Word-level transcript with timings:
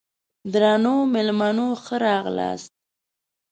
درنو 0.51 0.95
مېلمنو 1.13 1.67
ښه 1.83 1.95
راغلاست! 2.05 2.71